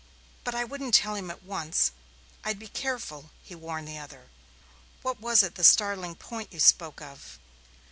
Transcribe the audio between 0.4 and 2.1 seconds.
But I wouldn't tell him at once